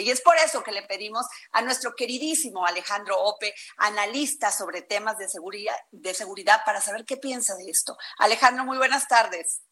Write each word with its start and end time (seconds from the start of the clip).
Y 0.00 0.10
es 0.10 0.22
por 0.22 0.36
eso 0.36 0.62
que 0.62 0.72
le 0.72 0.82
pedimos 0.82 1.26
a 1.52 1.62
nuestro 1.62 1.94
queridísimo 1.94 2.66
Alejandro 2.66 3.16
Ope, 3.18 3.54
analista 3.78 4.50
sobre 4.50 4.82
temas 4.82 5.18
de 5.18 5.28
seguridad, 5.28 5.76
de 5.90 6.14
seguridad, 6.14 6.62
para 6.64 6.80
saber 6.80 7.04
qué 7.06 7.16
piensa 7.16 7.54
de 7.56 7.70
esto. 7.70 7.96
Alejandro, 8.18 8.64
muy 8.64 8.78
buenas 8.78 9.06
tardes. 9.06 9.62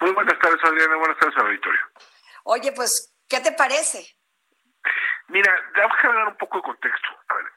Muy 0.00 0.12
buenas 0.12 0.38
tardes, 0.38 0.62
Adriana. 0.64 0.96
Buenas 0.96 1.18
tardes, 1.18 1.36
auditorio. 1.38 1.80
Oye, 2.44 2.72
pues, 2.72 3.14
¿qué 3.28 3.40
te 3.40 3.52
parece? 3.52 4.06
Mira, 5.28 5.52
déjame 5.74 6.14
dar 6.14 6.28
un 6.28 6.36
poco 6.36 6.58
de 6.58 6.62
contexto. 6.62 7.08
A 7.28 7.34
ver, 7.34 7.52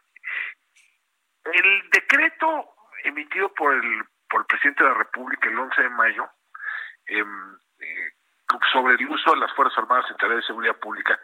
el 1.54 1.90
decreto 1.92 2.76
emitido 3.04 3.54
por 3.54 3.74
el, 3.74 4.04
por 4.30 4.42
el 4.42 4.48
presidente 4.48 4.84
de 4.84 4.90
la 4.90 4.96
República 4.96 5.48
el 5.48 5.60
11 5.60 5.82
de 5.82 5.90
mayo 5.90 6.30
eh, 7.08 7.24
eh, 7.80 8.14
sobre 8.72 8.96
el 8.96 9.08
uso 9.08 9.32
de 9.32 9.38
las 9.38 9.54
Fuerzas 9.54 9.78
Armadas 9.78 10.10
en 10.10 10.18
tareas 10.18 10.42
de 10.42 10.48
seguridad 10.48 10.76
pública 10.78 11.20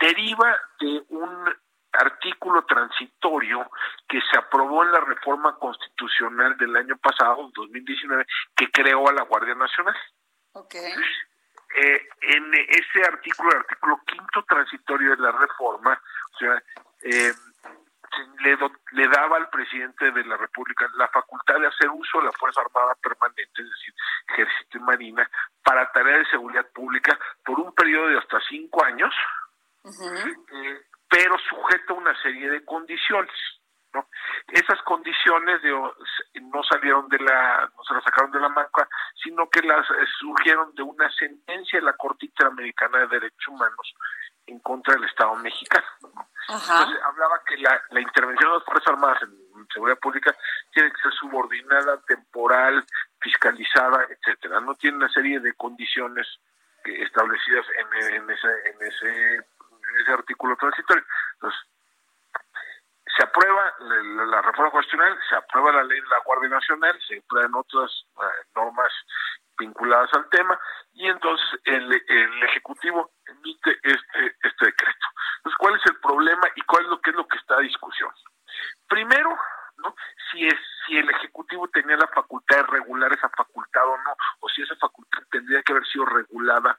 deriva 0.00 0.56
de 0.80 1.02
un 1.10 1.54
artículo 1.92 2.64
transitorio 2.64 3.70
que 4.08 4.20
se 4.30 4.38
aprobó 4.38 4.84
en 4.84 4.92
la 4.92 5.00
reforma 5.00 5.56
constitucional 5.56 6.56
del 6.56 6.76
año 6.76 6.96
pasado, 6.98 7.50
2019, 7.54 8.26
que 8.56 8.70
creó 8.70 9.08
a 9.08 9.12
la 9.12 9.22
Guardia 9.22 9.54
Nacional. 9.54 9.96
Okay. 10.52 10.92
Eh, 11.76 12.08
en 12.22 12.54
ese 12.54 13.04
artículo, 13.04 13.50
el 13.50 13.58
artículo 13.58 14.00
quinto 14.06 14.44
transitorio 14.44 15.10
de 15.16 15.22
la 15.22 15.32
reforma, 15.32 16.00
o 16.34 16.38
sea, 16.38 16.62
eh, 17.02 17.32
le, 18.40 18.58
le, 18.92 19.08
daba 19.08 19.36
al 19.36 19.48
presidente 19.50 20.10
de 20.10 20.24
la 20.24 20.36
República 20.36 20.90
la 20.96 21.06
facultad 21.08 21.60
de 21.60 21.68
hacer 21.68 21.88
uso 21.90 22.18
de 22.18 22.24
la 22.24 22.32
Fuerza 22.32 22.60
Armada 22.60 22.94
Permanente, 23.00 23.62
es 23.62 23.70
decir, 23.70 23.94
Ejército 24.30 24.78
y 24.78 24.80
Marina, 24.80 25.30
para 25.62 25.90
tareas 25.92 26.20
de 26.20 26.30
seguridad 26.30 26.66
pública 26.72 27.16
por 27.44 27.60
un 27.60 27.72
periodo 27.72 28.08
de 28.08 28.18
hasta 28.18 28.40
cinco 28.48 28.84
años, 28.84 29.14
uh 29.82 29.90
-huh. 29.90 30.44
eh, 30.52 30.80
pero 31.08 31.36
sujeto 31.38 31.94
a 31.94 31.98
una 31.98 32.22
serie 32.22 32.50
de 32.50 32.64
condiciones. 32.64 33.34
¿no? 33.92 34.06
Esas 34.48 34.80
condiciones 34.82 35.62
de, 35.62 35.70
no 35.70 36.62
salieron 36.62 37.08
de 37.08 37.18
la, 37.18 37.68
no 37.76 37.84
se 37.84 37.94
las 37.94 38.04
sacaron 38.04 38.30
de 38.30 38.40
la 38.40 38.48
manga, 38.48 38.88
sino 39.22 39.48
que 39.50 39.62
las 39.62 39.86
surgieron 40.20 40.74
de 40.74 40.82
una 40.82 41.10
sentencia 41.10 41.80
de 41.80 41.86
la 41.86 41.94
Corte 41.94 42.26
Interamericana 42.26 42.98
de 43.00 43.08
Derechos 43.08 43.48
Humanos 43.48 43.94
en 44.46 44.58
contra 44.60 44.94
del 44.94 45.04
Estado 45.04 45.34
mexicano. 45.36 45.86
Ajá. 46.48 46.80
Entonces 46.80 47.02
hablaba 47.04 47.40
que 47.46 47.56
la, 47.58 47.80
la, 47.90 48.00
intervención 48.00 48.50
de 48.50 48.58
las 48.58 48.64
Fuerzas 48.64 48.88
Armadas 48.88 49.22
en, 49.22 49.30
en, 49.30 49.68
seguridad 49.72 49.98
pública 49.98 50.34
tiene 50.72 50.90
que 50.90 51.00
ser 51.00 51.12
subordinada, 51.12 52.00
temporal, 52.02 52.84
fiscalizada, 53.20 54.06
etcétera. 54.08 54.60
No 54.60 54.74
tiene 54.74 54.96
una 54.98 55.08
serie 55.10 55.38
de 55.40 55.54
condiciones 55.54 56.26
que, 56.82 57.02
establecidas 57.02 57.66
en, 57.76 58.14
en, 58.14 58.30
ese, 58.30 58.48
en, 58.48 58.86
ese, 58.86 59.34
en 59.34 60.00
ese 60.00 60.12
artículo 60.12 60.56
transitorio. 60.56 61.04
Entonces, 61.34 61.60
se 63.16 63.24
aprueba 63.24 63.74
la, 63.80 64.24
la, 64.26 64.42
reforma 64.42 64.70
constitucional, 64.70 65.18
se 65.28 65.36
aprueba 65.36 65.69
la 65.82 65.88
ley 65.88 66.00
de 66.00 66.08
la 66.08 66.20
Guardia 66.24 66.48
Nacional, 66.48 66.98
se 67.06 67.18
aprueban 67.18 67.54
otras 67.54 67.90
uh, 68.16 68.58
normas 68.58 68.92
vinculadas 69.58 70.10
al 70.14 70.28
tema 70.30 70.58
y 70.92 71.06
entonces 71.06 71.46
el, 71.64 71.92
el 71.92 72.42
Ejecutivo 72.44 73.10
emite 73.26 73.76
este, 73.82 74.36
este 74.42 74.66
decreto. 74.66 75.06
Entonces, 75.38 75.58
¿cuál 75.58 75.74
es 75.76 75.86
el 75.86 75.96
problema 76.00 76.48
y 76.54 76.62
cuál 76.62 76.84
es 76.84 76.90
lo 76.90 77.00
que 77.00 77.10
es 77.10 77.16
lo 77.16 77.26
que 77.26 77.38
está 77.38 77.56
a 77.56 77.60
discusión? 77.60 78.10
Primero, 78.88 79.36
¿no? 79.78 79.94
si 80.30 80.46
es 80.46 80.54
si 80.86 80.96
el 80.96 81.08
ejecutivo 81.10 81.68
tenía 81.68 81.96
la 81.96 82.08
facultad 82.08 82.56
de 82.56 82.62
regular 82.64 83.12
esa 83.12 83.28
facultad 83.30 83.86
o 83.86 83.96
no, 83.98 84.16
o 84.40 84.48
si 84.48 84.62
esa 84.62 84.74
facultad 84.76 85.22
tendría 85.30 85.62
que 85.62 85.72
haber 85.72 85.86
sido 85.86 86.04
regulada 86.06 86.78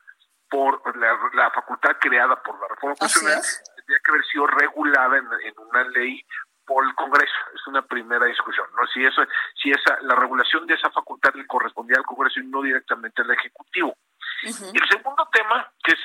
por 0.50 0.98
la, 0.98 1.18
la 1.34 1.50
facultad 1.52 1.96
creada 2.00 2.42
por 2.44 2.60
la 2.60 2.68
reforma 2.68 2.96
constitucional, 2.98 3.42
tendría 3.78 4.00
que 4.04 4.12
haber 4.12 4.26
sido 4.26 4.48
regulada 4.48 5.18
en, 5.18 5.28
en, 5.46 5.54
una 5.58 5.84
ley 5.90 6.22
por 6.66 6.86
el 6.86 6.94
Congreso. 6.96 7.34
Una 7.72 7.82
primera 7.82 8.26
discusión, 8.26 8.68
¿no? 8.76 8.86
Si 8.88 9.04
eso, 9.06 9.22
si 9.56 9.72
esa, 9.72 9.98
la 10.02 10.16
regulación 10.16 10.68
de 10.68 10.74
esa 10.74 10.92
facultad 10.92 11.34
le 11.36 11.48
correspondía 11.48 11.98
al 11.98 12.06
Congreso 12.06 12.42
y 12.42 12.48
no 12.48 12.62
directamente 12.62 13.22
al 13.22 13.32
Ejecutivo. 13.32 13.96
Uh 14.44 14.48
-huh. 14.48 14.72
El 14.74 14.90
segundo 14.90 15.28
tema, 15.32 15.72
que 15.84 15.94
es 15.94 16.00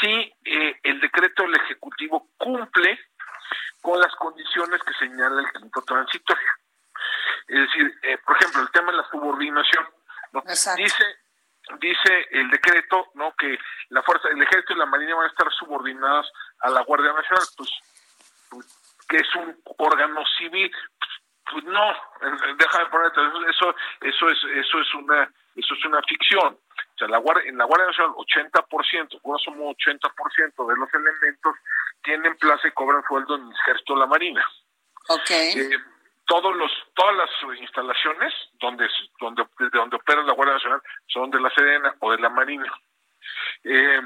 si 0.00 0.34
eh, 0.44 0.80
el 0.82 1.00
decreto 1.00 1.44
del 1.44 1.56
Ejecutivo 1.56 2.28
cumple 2.36 2.98
con 3.80 3.98
las 3.98 4.14
condiciones 4.16 4.82
que 4.82 4.92
señala 4.94 5.40
el 5.40 5.52
quinto 5.52 5.80
transitorio. 5.82 6.52
Es 7.46 7.60
decir, 7.60 7.98
eh, 8.02 8.18
por 8.18 8.36
ejemplo, 8.36 8.60
el 8.62 8.70
tema 8.70 8.90
de 8.90 8.98
la 8.98 9.08
subordinación. 9.08 9.86
¿no? 10.32 10.42
Dice 10.76 11.04
dice 11.80 12.26
el 12.30 12.50
decreto 12.50 13.10
no 13.14 13.34
que 13.36 13.58
la 13.90 14.02
fuerza 14.02 14.28
el 14.28 14.40
ejército 14.42 14.72
y 14.72 14.78
la 14.78 14.86
marina 14.86 15.14
van 15.14 15.26
a 15.26 15.28
estar 15.28 15.52
subordinadas 15.52 16.26
a 16.60 16.70
la 16.70 16.82
guardia 16.82 17.12
nacional 17.12 17.44
pues, 17.56 17.70
pues 18.48 18.66
que 19.08 19.16
es 19.16 19.34
un 19.36 19.56
órgano 19.78 20.22
civil 20.38 20.70
pues, 21.50 21.64
no 21.64 21.94
déjame 22.58 22.86
poner 22.90 23.12
eso 23.48 23.74
eso 24.00 24.30
es 24.30 24.44
eso 24.44 24.80
es 24.80 24.94
una 24.94 25.30
eso 25.56 25.74
es 25.74 25.84
una 25.84 26.02
ficción. 26.02 26.54
O 26.54 26.98
sea 26.98 27.08
la 27.08 27.18
guardia 27.18 27.48
en 27.48 27.58
la 27.58 27.64
guardia 27.64 27.86
nacional 27.86 28.14
80% 28.16 29.20
grosso 29.22 29.50
modo 29.52 29.74
80% 29.74 30.68
de 30.68 30.76
los 30.76 30.94
elementos 30.94 31.56
tienen 32.02 32.36
plaza 32.36 32.68
y 32.68 32.72
cobran 32.72 33.02
sueldo 33.06 33.36
en 33.36 33.46
el 33.46 33.52
ejército 33.52 33.94
de 33.94 34.00
la 34.00 34.06
marina. 34.06 34.44
Okay 35.08 35.52
eh, 35.52 35.78
todos 36.26 36.54
los 36.54 36.70
todas 36.94 37.16
las 37.16 37.58
instalaciones 37.58 38.32
donde 38.60 38.88
donde 39.20 39.44
desde 39.58 39.78
donde 39.78 39.96
opera 39.96 40.22
la 40.22 40.34
Guardia 40.34 40.54
Nacional 40.54 40.82
son 41.06 41.30
de 41.30 41.40
la 41.40 41.50
Sedena 41.50 41.94
o 42.00 42.12
de 42.12 42.18
la 42.18 42.28
Marina. 42.28 42.70
Eh, 43.64 44.00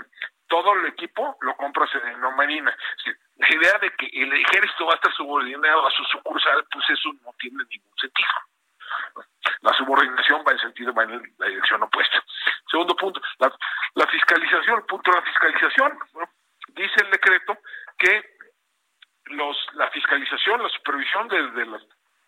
todo 0.46 0.74
el 0.74 0.86
equipo 0.86 1.36
lo 1.40 1.56
compra 1.56 1.86
Sedena 1.88 2.28
o 2.28 2.32
Marina 2.32 2.74
la 3.36 3.48
idea 3.48 3.78
de 3.78 3.90
que 3.96 4.06
el 4.12 4.32
ejército 4.32 4.86
va 4.86 4.92
a 4.92 4.96
estar 4.96 5.12
subordinado 5.14 5.86
a 5.86 5.90
su 5.90 6.04
sucursal 6.04 6.64
pues 6.70 6.84
eso 6.90 7.12
no 7.24 7.32
tiene 7.38 7.64
ningún 7.70 7.96
sentido. 7.98 8.28
La 9.62 9.72
subordinación 9.74 10.44
va 10.46 10.52
en 10.52 10.58
sentido 10.58 10.92
va 10.92 11.04
en 11.04 11.34
la 11.38 11.46
dirección 11.46 11.82
opuesta. 11.82 12.22
Segundo 12.70 12.94
punto 12.96 13.20
la, 13.38 13.52
la 13.94 14.06
fiscalización 14.06 14.84
punto 14.86 15.10
de 15.10 15.16
la 15.16 15.22
fiscalización 15.24 15.98
dice 16.68 16.94
el 17.02 17.10
decreto 17.10 17.58
que 17.98 18.36
los 19.26 19.56
la 19.74 19.90
fiscalización 19.90 20.62
la 20.62 20.68
supervisión 20.68 21.28
de, 21.28 21.66
las 21.66 21.82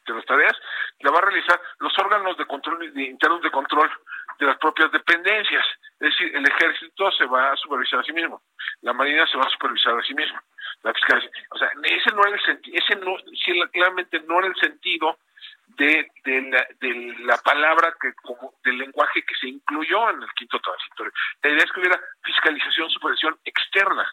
de 0.06 0.14
las 0.14 0.24
tareas 0.24 0.56
la 1.00 1.10
va 1.10 1.18
a 1.18 1.22
realizar 1.22 1.60
los 1.78 1.96
órganos 1.98 2.36
de 2.38 2.46
control 2.46 2.82
internos 2.98 3.42
de 3.42 3.50
control 3.50 3.90
de 4.38 4.46
las 4.46 4.58
propias 4.58 4.90
dependencias. 4.90 5.66
Es 6.00 6.10
decir 6.10 6.34
el 6.34 6.46
ejército 6.46 7.12
se 7.12 7.26
va 7.26 7.52
a 7.52 7.56
supervisar 7.56 8.00
a 8.00 8.04
sí 8.04 8.12
mismo 8.12 8.42
la 8.80 8.92
marina 8.92 9.26
se 9.26 9.36
va 9.36 9.44
a 9.44 9.50
supervisar 9.50 9.98
a 9.98 10.02
sí 10.02 10.14
mismo 10.14 10.40
la 10.84 10.92
o 11.50 11.58
sea 11.58 11.70
ese 11.82 12.10
no 12.14 12.22
era 12.26 12.36
el 12.36 12.42
sentido 12.44 12.76
ese 12.78 12.96
no 12.96 13.16
claramente 13.72 14.20
no 14.20 14.38
era 14.38 14.48
el 14.48 14.56
sentido 14.56 15.18
de, 15.66 16.08
de, 16.24 16.42
la, 16.42 16.66
de 16.78 17.16
la 17.20 17.38
palabra 17.38 17.94
que 18.00 18.12
como 18.22 18.54
del 18.62 18.78
lenguaje 18.78 19.22
que 19.22 19.34
se 19.34 19.48
incluyó 19.48 20.10
en 20.10 20.22
el 20.22 20.30
quinto 20.36 20.60
transitorio 20.60 21.12
la 21.42 21.50
idea 21.50 21.64
es 21.64 21.72
que 21.72 21.80
hubiera 21.80 22.00
fiscalización 22.22 22.90
supervisión 22.90 23.38
externa 23.44 24.06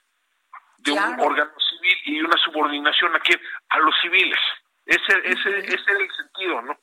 de 0.77 0.91
claro. 0.93 1.11
un 1.11 1.19
órgano 1.19 1.51
civil 1.59 1.97
y 2.05 2.21
una 2.21 2.37
subordinación 2.37 3.15
aquí 3.15 3.33
a 3.69 3.79
los 3.79 3.93
civiles 4.01 4.39
ese, 4.85 5.13
ese, 5.23 5.59
ese 5.59 5.91
era 5.91 5.99
el 5.99 6.11
sentido, 6.11 6.61
¿no? 6.63 6.73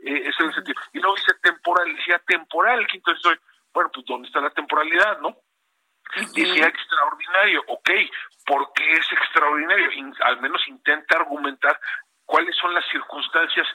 Eh, 0.00 0.22
ese 0.24 0.36
era 0.38 0.48
el 0.48 0.54
sentido. 0.54 0.80
Y 0.92 1.00
luego 1.00 1.16
dice 1.16 1.34
temporal, 1.42 1.94
decía 1.96 2.18
temporal, 2.20 2.86
quinto 2.86 3.12
estoy, 3.12 3.36
bueno, 3.74 3.90
pues 3.92 4.06
¿dónde 4.06 4.28
está 4.28 4.40
la 4.40 4.50
temporalidad, 4.50 5.18
no? 5.20 5.28
Uh 5.28 5.34
-huh. 6.14 6.34
Decía 6.34 6.66
extraordinario, 6.66 7.64
ok, 7.66 7.90
¿por 8.46 8.72
qué 8.74 8.92
es 8.92 9.12
extraordinario? 9.12 9.92
In, 9.92 10.14
al 10.22 10.40
menos 10.40 10.66
intenta 10.68 11.18
argumentar 11.18 11.78
cuáles 12.24 12.56
son 12.56 12.72
las 12.74 12.86
circunstancias 12.88 13.66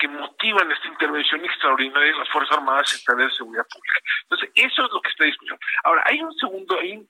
que 0.00 0.08
motivan 0.08 0.72
esta 0.72 0.88
intervención 0.88 1.44
extraordinaria 1.44 2.12
de 2.12 2.18
las 2.18 2.28
Fuerzas 2.30 2.56
Armadas 2.56 3.04
tareas 3.04 3.30
de 3.30 3.36
seguridad 3.36 3.66
pública. 3.70 4.00
Entonces, 4.22 4.50
eso 4.54 4.84
es 4.84 4.92
lo 4.92 5.00
que 5.02 5.10
está 5.10 5.24
en 5.24 5.30
discusión. 5.30 5.58
Ahora, 5.84 6.02
hay 6.06 6.22
un 6.22 6.32
segundo, 6.34 6.78
hay 6.80 6.96
un, 6.96 7.08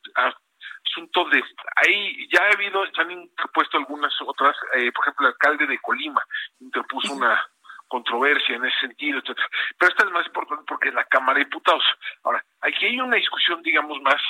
asunto 0.84 1.25
de 1.31 1.42
ahí 1.76 2.28
ya 2.32 2.42
ha 2.42 2.52
habido 2.52 2.84
se 2.87 3.00
han 3.00 3.10
interpuesto 3.12 3.76
algunas 3.76 4.12
otras 4.22 4.56
eh, 4.75 4.90
por 4.90 5.04
ejemplo 5.04 5.26
el 5.26 5.32
alcalde 5.34 5.66
de 5.66 5.78
Colima 5.78 6.20
interpuso 6.58 7.14
una 7.14 7.40
controversia 7.87 8.56
en 8.56 8.64
ese 8.64 8.81
sentido 8.81 9.19
etcétera 9.19 9.48
pero 9.78 9.92
esta 9.92 10.04
es 10.06 10.10
más 10.10 10.26
importante 10.26 10.64
porque 10.66 10.88
es 10.88 10.94
la 10.94 11.04
Cámara 11.04 11.38
de 11.38 11.44
Diputados 11.44 11.84
ahora 12.25 12.44
aquí 12.60 12.87
hay 12.87 12.98
una 12.98 13.16
discusión 13.16 13.62
digamos 13.62 14.00
más 14.02 14.20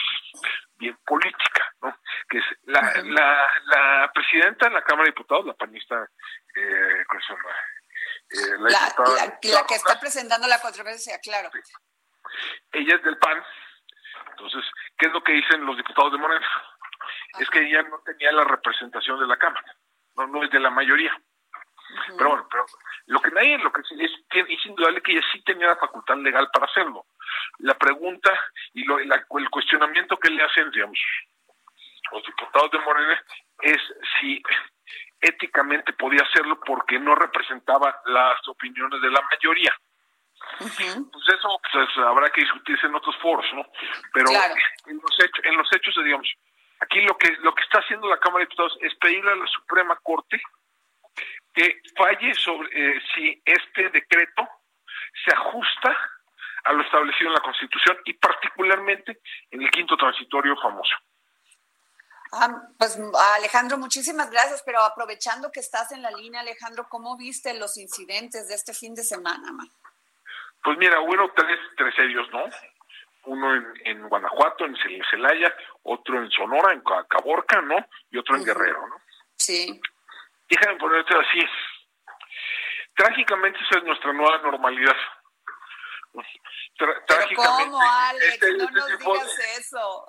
bien 0.81 0.97
política, 1.07 1.73
¿no? 1.83 1.95
Que 2.29 2.39
es 2.39 2.45
la, 2.65 2.81
la, 3.05 3.51
la 3.67 4.11
presidenta 4.13 4.69
de 4.69 4.75
la 4.75 4.83
Cámara 4.83 5.05
de 5.05 5.11
Diputados, 5.11 5.47
la 5.47 5.55
panista, 5.55 6.09
eh, 6.57 7.05
¿cómo 7.07 7.21
se 7.21 7.35
llama? 7.35 7.51
Eh, 8.33 8.57
la, 8.61 8.95
la, 9.17 9.39
que 9.67 9.75
está 9.75 9.99
presentando 9.99 10.47
la 10.47 10.61
controversia, 10.61 11.19
claro. 11.21 11.51
Ella 12.73 12.95
es 12.95 13.03
del 13.03 13.19
PAN, 13.19 13.43
entonces, 14.31 14.65
¿qué 14.99 15.07
es 15.07 15.13
lo 15.13 15.23
que 15.23 15.33
dicen 15.33 15.67
los 15.67 15.77
diputados 15.77 16.13
de 16.13 16.19
Morena? 16.19 16.47
Es 17.39 17.49
que 17.51 17.61
ella 17.61 17.83
no 17.83 17.99
tenía 18.01 18.33
la 18.33 18.45
representación 18.45 19.19
de 19.21 19.27
la 19.27 19.37
Cámara, 19.37 19.77
no, 20.17 20.27
no 20.27 20.43
es 20.43 20.51
de 20.51 20.61
la 20.61 20.71
mayoría. 20.71 21.13
Pero 22.17 22.31
bueno, 22.31 22.49
pero 22.51 22.67
lo 23.07 23.21
que 23.21 23.31
nadie, 23.31 23.59
lo 23.59 23.73
que 23.73 23.81
es, 23.81 24.13
es 24.31 24.67
indudable 24.67 25.03
que 25.03 25.13
ella 25.13 25.27
sí 25.33 25.43
tenía 25.43 25.69
la 25.69 25.77
facultad 25.77 26.17
legal 26.19 26.49
para 26.53 26.67
hacerlo. 26.67 27.07
La 27.59 27.77
pregunta 27.77 28.33
y 28.75 28.85
lo, 28.85 28.99
el 28.99 29.51
cuestionamiento 29.51 30.17
que 30.17 30.31
le 30.31 30.43
hacen, 30.43 30.71
digamos, 30.71 30.99
los 32.13 32.25
diputados 32.25 32.71
de 32.71 32.79
Morena 32.79 33.23
es 33.63 33.81
si 34.21 34.43
éticamente 35.21 35.93
podía 35.93 36.23
hacerlo 36.23 36.59
porque 36.65 36.99
no 36.99 37.15
representaba 37.15 38.01
las 38.07 38.47
opiniones 38.49 39.01
de 39.01 39.11
la 39.11 39.21
mayoría. 39.31 39.75
Pues 40.59 40.79
eso 40.79 41.61
pues, 41.73 41.89
habrá 41.99 42.31
que 42.31 42.41
discutirse 42.41 42.87
en 42.87 42.95
otros 42.95 43.17
foros, 43.19 43.47
¿no? 43.55 43.67
Pero 44.13 44.31
en 44.31 44.97
los 44.97 45.19
hechos, 45.19 45.45
en 45.45 45.57
los 45.57 45.73
hechos, 45.73 45.95
digamos, 46.03 46.29
aquí 46.81 47.03
lo 47.03 47.17
que 47.17 47.31
lo 47.41 47.55
que 47.55 47.63
está 47.63 47.81
haciendo 47.81 48.09
la 48.09 48.19
Cámara 48.19 48.41
de 48.41 48.47
Diputados 48.47 48.79
es 48.81 48.95
pedirle 48.97 49.33
a 49.33 49.37
la 49.37 49.47
Suprema 49.47 49.99
Corte 50.03 50.41
que 51.53 51.83
falle 51.97 52.35
sobre 52.35 52.69
eh, 52.73 53.03
si 53.15 53.43
este 53.45 53.91
decreto 53.91 54.49
se 55.25 55.35
ajusta 55.35 55.97
a 56.65 56.73
lo 56.73 56.83
establecido 56.83 57.29
en 57.29 57.35
la 57.35 57.41
Constitución 57.41 57.99
y 58.05 58.15
particularmente 58.15 59.19
en 59.51 59.63
el 59.63 59.71
quinto 59.71 59.97
transitorio 59.97 60.57
famoso. 60.57 60.95
Ah, 62.33 62.63
pues 62.79 62.97
Alejandro, 63.37 63.77
muchísimas 63.77 64.31
gracias, 64.31 64.63
pero 64.65 64.81
aprovechando 64.83 65.51
que 65.51 65.61
estás 65.61 65.91
en 65.91 66.03
la 66.03 66.13
línea, 66.13 66.41
Alejandro, 66.41 66.87
¿cómo 66.89 67.17
viste 67.17 67.55
los 67.55 67.77
incidentes 67.77 68.49
de 68.49 68.55
este 68.55 68.73
fin 68.73 68.95
de 68.95 69.03
semana? 69.03 69.53
Pues 70.63 70.79
mira, 70.79 71.01
hubo 71.01 71.33
tres, 71.35 71.59
tres 71.77 71.95
serios, 71.95 72.31
¿no? 72.31 72.45
Uno 73.25 73.55
en, 73.57 73.67
en 73.85 74.09
Guanajuato, 74.09 74.65
en 74.65 74.77
Celaya, 75.11 75.55
otro 75.83 76.23
en 76.23 76.31
Sonora, 76.31 76.73
en 76.73 76.83
Caborca, 77.09 77.61
¿no? 77.63 77.85
Y 78.11 78.19
otro 78.19 78.37
en 78.37 78.45
Guerrero, 78.45 78.87
¿no? 78.87 78.97
Sí. 79.37 79.81
Déjame 80.49 80.79
ponerte 80.79 81.15
así. 81.15 81.45
Trágicamente 82.95 83.59
esa 83.69 83.79
es 83.79 83.85
nuestra 83.85 84.13
nueva 84.13 84.39
normalidad. 84.39 84.97
¿Cómo, 87.37 87.81
Alex? 87.81 88.25
Este, 88.25 88.53
no 88.53 88.65
este 88.65 88.75
nos 88.75 88.99
digas 88.99 89.39
eso 89.59 90.07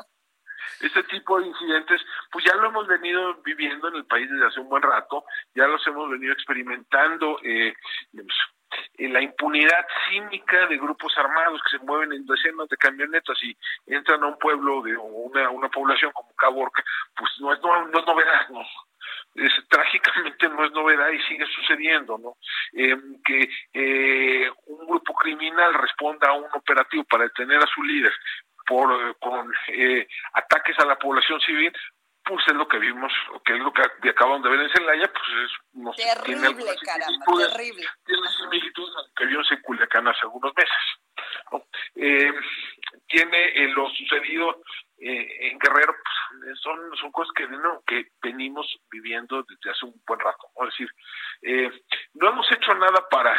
este 0.82 1.04
tipo 1.04 1.40
de 1.40 1.48
incidentes, 1.48 2.02
pues 2.32 2.46
ya 2.46 2.56
lo 2.56 2.68
hemos 2.68 2.88
venido 2.88 3.36
viviendo 3.44 3.88
en 3.88 3.96
el 3.96 4.06
país 4.06 4.30
desde 4.30 4.46
hace 4.46 4.60
un 4.60 4.70
buen 4.70 4.84
rato, 4.84 5.26
ya 5.56 5.68
los 5.68 5.86
hemos 5.88 6.10
venido 6.10 6.34
experimentando, 6.34 7.40
eh, 7.44 7.74
en 8.98 9.14
la 9.14 9.22
impunidad 9.22 9.86
cínica 10.10 10.68
de 10.68 10.78
grupos 10.78 11.14
armados 11.18 11.62
que 11.64 11.78
se 11.78 11.84
mueven 11.84 12.14
en 12.14 12.26
decenas 12.26 12.70
de 12.70 12.78
camionetas 12.78 13.38
y 13.44 13.56
entran 13.88 14.24
a 14.24 14.28
un 14.28 14.38
pueblo 14.38 14.82
de 14.82 14.96
una, 14.96 15.50
una 15.50 15.70
población 15.70 16.12
como 16.14 16.34
Caborca, 16.36 16.84
pues 17.16 17.32
no 17.40 17.54
es, 17.54 17.62
no, 17.62 18.00
es 18.00 18.06
novedad, 18.06 18.50
¿no? 18.50 18.62
Es, 19.36 19.52
trágicamente 19.70 20.48
no 20.50 20.66
es 20.66 20.72
novedad 20.72 21.10
y 21.10 21.22
sigue 21.24 21.46
sucediendo, 21.48 22.18
¿no? 22.18 22.38
Eh, 22.74 22.98
que 23.26 23.50
eh, 23.74 24.52
un 24.68 24.88
grupo 24.88 25.14
criminal 25.16 25.74
responda 25.74 26.30
a 26.30 26.34
un 26.34 26.48
operativo 26.54 27.04
para 27.06 27.24
detener 27.24 27.58
a 27.58 27.68
su 27.68 27.84
líder 27.84 28.14
por 28.72 29.18
con 29.20 29.52
eh, 29.68 30.08
ataques 30.32 30.80
a 30.80 30.86
la 30.86 30.98
población 30.98 31.42
civil, 31.42 31.74
pues 32.24 32.48
es 32.48 32.54
lo 32.54 32.66
que 32.70 32.80
vimos, 32.80 33.12
que 33.44 33.54
es 33.54 33.60
lo 33.60 33.74
que 33.74 34.10
acaban 34.10 34.42
de 34.42 34.50
ver 34.50 34.62
en 34.62 34.70
Celaya, 34.70 35.12
pues 35.12 35.98
es 35.98 36.24
terrible, 36.24 36.76
caramba, 36.86 37.50
terrible. 37.50 37.86
Tiene 38.06 38.28
similitudes 38.40 38.96
a 38.96 39.02
lo 39.02 39.14
que 39.14 39.26
vimos 39.26 39.52
en 39.52 39.62
Culiacán 39.62 40.08
hace 40.08 40.22
algunos 40.22 40.54
meses. 40.56 41.66
Eh, 41.96 42.34
tiene 43.08 43.46
eh, 43.56 43.68
lo 43.76 43.90
sucedido 43.90 44.62
eh, 45.00 45.52
en 45.52 45.60
Guerrero, 45.60 45.94
pues, 45.94 46.60
son, 46.62 46.96
son 46.96 47.12
cosas 47.12 47.34
que, 47.36 47.48
no, 47.48 47.82
que 47.86 48.08
venimos 48.22 48.68
viviendo 48.90 49.44
desde 49.44 49.72
hace 49.72 49.86
un 49.86 50.02
buen 50.08 50.20
rato. 50.22 50.48
Es 50.62 50.68
decir, 50.68 50.90
no 52.14 52.30
hemos 52.30 52.50
hecho 52.54 52.74
nada 52.76 53.06
para 53.10 53.36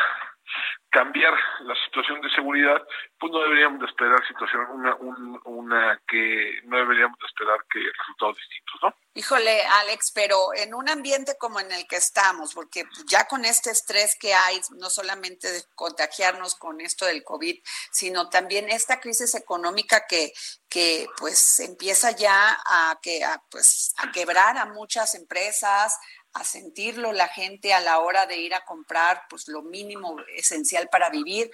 cambiar 0.90 1.32
la 1.60 1.71
situación 1.84 2.20
de 2.20 2.30
seguridad, 2.30 2.82
pues 3.18 3.32
no 3.32 3.40
deberíamos 3.40 3.80
de 3.80 3.86
esperar 3.86 4.26
situación 4.26 4.66
una, 4.70 4.96
una 5.44 6.02
que 6.08 6.60
no 6.64 6.76
deberíamos 6.76 7.18
de 7.18 7.26
esperar 7.26 7.58
que 7.70 7.80
resultados 7.98 8.36
distintos, 8.36 8.74
¿no? 8.82 8.94
Híjole, 9.14 9.62
Alex, 9.66 10.10
pero 10.14 10.54
en 10.54 10.74
un 10.74 10.88
ambiente 10.88 11.36
como 11.38 11.60
en 11.60 11.70
el 11.70 11.86
que 11.86 11.96
estamos, 11.96 12.54
porque 12.54 12.84
ya 13.06 13.26
con 13.26 13.44
este 13.44 13.70
estrés 13.70 14.16
que 14.18 14.32
hay, 14.32 14.58
no 14.78 14.88
solamente 14.88 15.52
de 15.52 15.62
contagiarnos 15.74 16.54
con 16.54 16.80
esto 16.80 17.04
del 17.04 17.22
COVID, 17.22 17.60
sino 17.90 18.30
también 18.30 18.70
esta 18.70 19.00
crisis 19.00 19.34
económica 19.34 20.06
que, 20.08 20.32
que 20.68 21.08
pues 21.18 21.60
empieza 21.60 22.12
ya 22.12 22.58
a 22.64 22.98
que 23.02 23.22
a, 23.22 23.42
pues 23.50 23.92
a 23.98 24.10
quebrar 24.10 24.56
a 24.56 24.64
muchas 24.64 25.14
empresas, 25.14 25.98
a 26.34 26.44
sentirlo 26.44 27.12
la 27.12 27.28
gente 27.28 27.74
a 27.74 27.80
la 27.80 27.98
hora 27.98 28.26
de 28.26 28.36
ir 28.36 28.54
a 28.54 28.64
comprar 28.64 29.24
pues 29.28 29.48
lo 29.48 29.62
mínimo 29.62 30.16
esencial 30.34 30.88
para 30.90 31.10
vivir. 31.10 31.50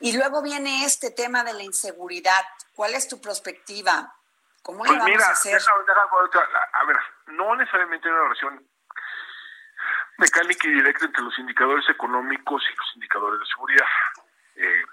Y 0.00 0.16
luego 0.16 0.42
viene 0.42 0.84
este 0.84 1.10
tema 1.10 1.44
de 1.44 1.54
la 1.54 1.62
inseguridad. 1.62 2.44
¿Cuál 2.74 2.94
es 2.94 3.08
tu 3.08 3.20
perspectiva? 3.20 4.14
¿Cómo 4.62 4.84
le 4.84 4.90
pues 4.90 5.00
vamos 5.00 5.22
a 5.22 5.30
hacer? 5.30 5.60
a 6.72 6.84
ver, 6.84 6.96
no 7.28 7.56
necesariamente 7.56 8.08
hay 8.08 8.14
una 8.14 8.22
relación 8.24 8.68
mecánica 10.18 10.68
y 10.68 10.74
directa 10.74 11.04
entre 11.06 11.22
los 11.22 11.38
indicadores 11.38 11.88
económicos 11.88 12.62
y 12.70 12.76
los 12.76 12.94
indicadores 12.94 13.40
de 13.40 13.46
seguridad. 13.46 13.86
Eh, 14.56 14.84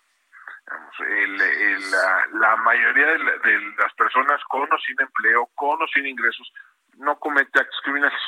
la, 2.33 2.55
mayoría 2.57 3.07
de, 3.07 3.17
de, 3.17 3.59
las 3.77 3.93
personas 3.93 4.41
con 4.45 4.71
o 4.71 4.77
sin 4.79 4.99
empleo, 4.99 5.49
con 5.55 5.81
o 5.81 5.87
sin 5.87 6.05
ingresos, 6.07 6.51
no 6.97 7.19
comete 7.19 7.59
actos 7.59 7.79
criminales. 7.83 8.19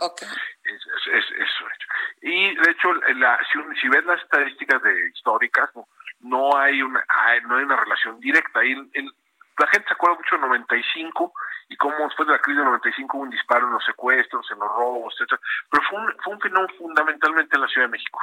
Okay. 0.00 0.28
Es, 0.64 0.80
eso. 1.14 1.64
Y 2.22 2.54
de 2.54 2.70
hecho, 2.70 2.92
la, 3.16 3.38
si, 3.52 3.58
si 3.80 3.88
ves 3.88 4.04
las 4.04 4.22
estadísticas 4.22 4.82
de 4.82 5.08
históricas, 5.10 5.70
no, 5.74 5.86
no 6.20 6.56
hay 6.56 6.80
una 6.82 7.04
no 7.46 7.56
hay 7.56 7.64
una 7.64 7.76
relación 7.76 8.18
directa. 8.20 8.64
Y 8.64 8.74
la 8.74 9.66
gente 9.66 9.88
se 9.88 9.94
acuerda 9.94 10.16
mucho 10.16 10.36
del 10.36 10.48
95 10.48 11.32
y 11.68 11.76
cómo 11.76 11.96
después 11.98 12.26
de 12.26 12.32
la 12.32 12.40
crisis 12.40 12.58
del 12.58 12.66
95 12.66 13.16
hubo 13.16 13.24
un 13.24 13.30
disparo 13.30 13.66
en 13.66 13.74
los 13.74 13.84
secuestros, 13.84 14.50
en 14.50 14.58
los 14.58 14.68
robos, 14.68 15.14
etcétera. 15.14 15.40
Pero 15.70 15.82
fue 15.88 15.98
un, 16.00 16.16
fue 16.24 16.34
un 16.34 16.40
fenómeno 16.40 16.74
fundamentalmente 16.78 17.56
en 17.56 17.62
la 17.62 17.68
Ciudad 17.68 17.86
de 17.86 17.92
México. 17.92 18.18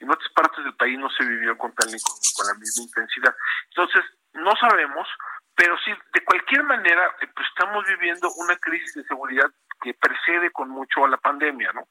En 0.00 0.10
otras 0.10 0.30
partes 0.32 0.62
del 0.62 0.74
país 0.74 0.98
no 0.98 1.08
se 1.10 1.24
vivió 1.24 1.56
con, 1.56 1.74
tal, 1.74 1.88
con, 1.88 2.16
con 2.36 2.46
la 2.46 2.54
misma 2.54 2.84
intensidad. 2.84 3.34
Entonces, 3.70 4.04
no 4.34 4.54
sabemos, 4.56 5.08
pero 5.56 5.76
sí, 5.84 5.92
de 6.14 6.24
cualquier 6.24 6.62
manera, 6.64 7.16
eh, 7.20 7.26
pues 7.34 7.48
estamos 7.48 7.84
viviendo 7.86 8.30
una 8.36 8.56
crisis 8.56 8.94
de 8.94 9.04
seguridad 9.04 9.50
que 9.80 9.94
precede 9.94 10.50
con 10.50 10.68
mucho 10.68 11.04
a 11.04 11.08
la 11.08 11.16
pandemia, 11.16 11.72
¿no? 11.72 11.88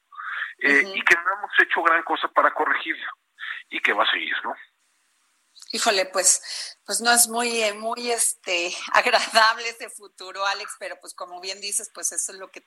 Eh, 0.60 0.84
y 0.96 1.02
que 1.04 1.16
no 1.16 1.34
hemos 1.38 1.52
hecho 1.60 1.84
gran 1.84 2.04
cosa 2.04 2.28
para 2.30 2.54
corregirla 2.54 3.12
y 3.70 3.80
que 3.80 3.94
va 3.94 4.04
a 4.04 4.12
seguir, 4.12 4.36
¿no? 4.44 4.56
Híjole, 5.72 6.06
pues, 6.06 6.78
pues 6.86 7.02
no 7.02 7.12
es 7.12 7.28
muy, 7.28 7.62
eh, 7.62 7.74
muy 7.74 8.12
este 8.12 8.74
agradable 8.94 9.70
ese 9.70 9.90
futuro, 9.90 10.46
Alex, 10.46 10.78
pero 10.80 10.98
pues 11.00 11.14
como 11.14 11.42
bien 11.42 11.60
dices, 11.62 11.92
pues 11.94 12.12
eso 12.12 12.32
es 12.32 12.40
lo 12.40 12.50
que, 12.50 12.66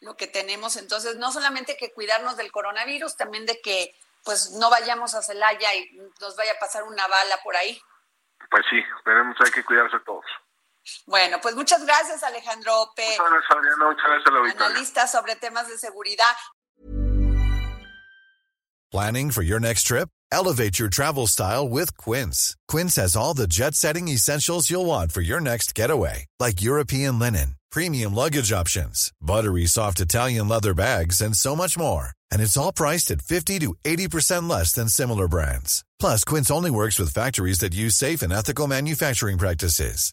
lo 0.00 0.16
que 0.16 0.26
tenemos. 0.26 0.76
Entonces, 0.76 1.16
no 1.16 1.30
solamente 1.32 1.76
que 1.76 1.92
cuidarnos 1.92 2.36
del 2.36 2.52
coronavirus, 2.52 3.16
también 3.16 3.46
de 3.46 3.60
que 3.60 3.94
pues 4.24 4.52
no 4.52 4.70
vayamos 4.70 5.14
a 5.14 5.22
Celaya 5.22 5.74
y 5.74 5.90
nos 6.20 6.36
vaya 6.36 6.52
a 6.52 6.58
pasar 6.58 6.84
una 6.84 7.06
bala 7.06 7.38
por 7.42 7.56
ahí. 7.56 7.80
Pues 8.50 8.64
sí, 8.70 8.82
tenemos 9.04 9.36
hay 9.44 9.50
que 9.50 9.64
cuidarse 9.64 9.98
todos. 10.00 10.24
Bueno, 11.06 11.38
pues 11.40 11.54
muchas 11.54 11.84
gracias, 11.84 12.22
Alejandro 12.22 12.82
Ope. 12.82 13.02
Muchas 13.02 13.30
gracias, 13.30 13.50
Adriana. 13.50 13.84
Muchas 13.88 14.04
gracias, 14.24 14.70
Analista 14.70 15.06
sobre 15.06 15.36
temas 15.36 15.68
de 15.68 15.78
seguridad. 15.78 16.34
Planning 18.90 19.30
for 19.30 19.42
your 19.42 19.58
next 19.58 19.84
trip? 19.84 20.10
Elevate 20.30 20.78
your 20.78 20.90
travel 20.90 21.26
style 21.26 21.66
with 21.66 21.96
Quince. 21.96 22.56
Quince 22.68 22.96
has 22.96 23.16
all 23.16 23.32
the 23.32 23.46
jet-setting 23.46 24.08
essentials 24.08 24.70
you'll 24.70 24.84
want 24.84 25.12
for 25.12 25.22
your 25.22 25.40
next 25.40 25.74
getaway, 25.74 26.26
like 26.38 26.60
European 26.60 27.18
linen, 27.18 27.56
premium 27.70 28.14
luggage 28.14 28.52
options, 28.52 29.10
buttery 29.20 29.66
soft 29.66 30.00
Italian 30.00 30.46
leather 30.48 30.74
bags, 30.74 31.22
and 31.22 31.34
so 31.34 31.56
much 31.56 31.78
more. 31.78 32.10
And 32.30 32.42
it's 32.42 32.56
all 32.56 32.72
priced 32.72 33.10
at 33.10 33.22
50 33.22 33.60
to 33.60 33.74
80% 33.84 34.48
less 34.48 34.72
than 34.72 34.88
similar 34.88 35.26
brands. 35.26 35.84
Plus, 35.98 36.22
Quince 36.24 36.50
only 36.50 36.70
works 36.70 36.98
with 36.98 37.14
factories 37.14 37.60
that 37.60 37.74
use 37.74 37.94
safe 37.94 38.20
and 38.20 38.32
ethical 38.32 38.66
manufacturing 38.66 39.38
practices. 39.38 40.12